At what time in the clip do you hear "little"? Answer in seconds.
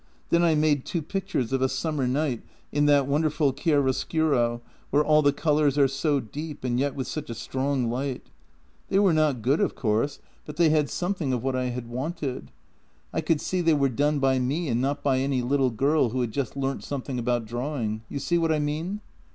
15.43-15.69